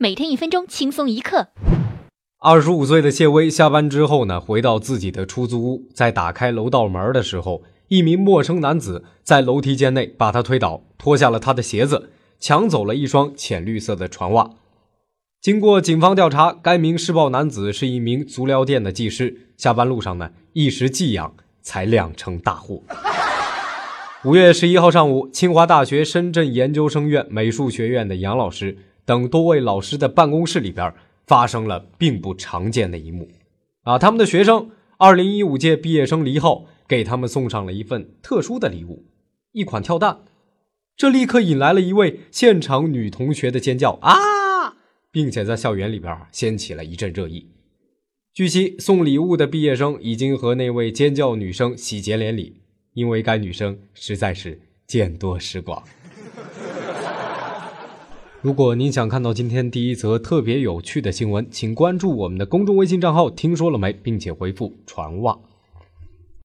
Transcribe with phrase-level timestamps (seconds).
[0.00, 1.48] 每天一分钟，轻松一刻。
[2.38, 14.48] 二十五岁的谢薇下班之后呢，回到自己的出租屋，在打开楼道门的时候，一名陌生男子在楼梯间内把他推倒，脱下了他的鞋子，抢走了一双浅绿色的船袜。
[15.40, 22.84] 经过警方调查，该名施暴男子是一名足疗店的技师，下班路上呢一时技痒，才酿成大祸。
[24.24, 28.78] 五月十一号上午，清华大学深圳研究生院美术学院的杨老师
[29.08, 30.92] 等多位老师的办公室里边
[31.26, 33.30] 发生了并不常见的一幕。
[33.84, 39.06] 啊，他们的学生二零一五届毕业生黎浩给他们送上了一份特殊的礼物——
[39.52, 40.18] 一款跳蛋。
[40.94, 44.76] 这立刻引来了一位现场女同学的尖叫啊，
[45.10, 47.46] 并且在校园里边掀起了一阵热议。
[48.34, 52.60] 据悉，送礼物的毕业生已经和那位尖叫女生喜结连理。
[52.94, 55.82] 因为该女生实在是见多识广。
[58.40, 65.36] 如果您想看到今天第一则特别有趣的新闻，请关注我们的公众微信账号“听说了没”，并且回复“传袜”。